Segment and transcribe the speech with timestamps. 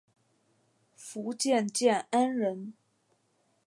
[0.95, 2.73] 福建建安人。